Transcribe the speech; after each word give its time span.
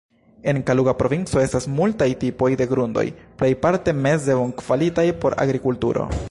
En 0.51 0.59
Kaluga 0.69 0.93
provinco 1.01 1.41
estas 1.41 1.67
multaj 1.79 2.07
tipoj 2.23 2.49
de 2.61 2.67
grundoj, 2.71 3.05
plejparte 3.43 3.95
meze 4.07 4.39
bonkvalitaj 4.41 5.09
por 5.25 5.41
agrikulturo. 5.47 6.13